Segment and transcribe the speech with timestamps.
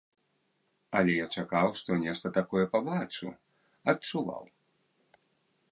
[0.99, 3.25] Але я чакаў, што нешта такое пабачу,
[3.93, 4.43] адчуваў.